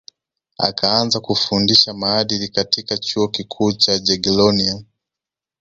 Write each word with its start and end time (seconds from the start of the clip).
akaanza 0.57 1.19
kufundisha 1.19 1.93
maadili 1.93 2.47
katika 2.47 2.97
chuo 2.97 3.27
kikuu 3.27 3.71
cha 3.73 3.99
jagiellonian 3.99 4.85